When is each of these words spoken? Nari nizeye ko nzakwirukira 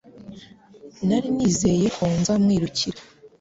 Nari 1.07 1.29
nizeye 1.35 1.87
ko 1.95 2.03
nzakwirukira 2.19 2.99